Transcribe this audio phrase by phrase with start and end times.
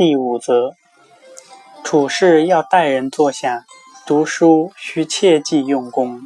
[0.00, 0.76] 第五则，
[1.84, 3.66] 处事要待人坐下，
[4.06, 6.22] 读书须切记用功。